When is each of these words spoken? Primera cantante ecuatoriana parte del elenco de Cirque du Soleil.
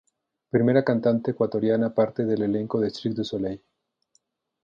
Primera 0.49 0.83
cantante 0.83 1.29
ecuatoriana 1.29 1.93
parte 1.93 2.25
del 2.25 2.41
elenco 2.41 2.79
de 2.81 2.89
Cirque 2.89 3.17
du 3.17 3.23
Soleil. 3.23 3.61